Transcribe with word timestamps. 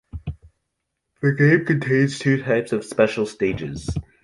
The 1.21 1.31
game 1.31 1.63
contains 1.63 2.17
two 2.17 2.41
types 2.41 2.71
of 2.71 2.83
"special 2.83 3.27
stages". 3.27 3.87